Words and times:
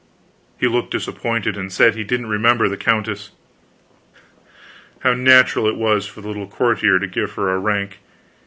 He 0.59 0.65
looked 0.67 0.89
disappointed, 0.89 1.55
and 1.55 1.71
said 1.71 1.93
he 1.93 2.03
didn't 2.03 2.25
remember 2.25 2.67
the 2.67 2.75
countess. 2.75 3.29
How 5.01 5.13
natural 5.13 5.67
it 5.67 5.75
was 5.75 6.07
for 6.07 6.21
the 6.21 6.27
little 6.27 6.47
courtier 6.47 6.97
to 6.97 7.05
give 7.05 7.33
her 7.33 7.51
a 7.53 7.59
rank. 7.59 7.99